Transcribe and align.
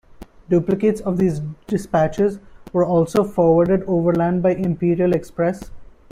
Duplicates 0.49 0.99
of 0.99 1.17
these 1.19 1.41
dispatches 1.67 2.39
were 2.73 2.83
also 2.83 3.23
forwarded 3.23 3.83
overland 3.83 4.41
by 4.41 4.55
the 4.55 4.63
imperial 4.65 5.13
express. 5.13 5.69